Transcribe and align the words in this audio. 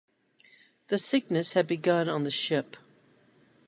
The 0.87 0.97
sickness 0.97 1.53
had 1.53 1.67
begun 1.67 2.09
on 2.09 2.23
the 2.23 2.31
ship. 2.31 2.75